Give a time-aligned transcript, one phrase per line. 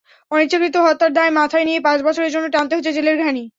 [0.31, 3.43] অনিচ্ছাকৃত হত্যার দায় মাথায় নিয়ে পাঁচ বছরের জন্য টানতে হচ্ছে জেলের ঘানি।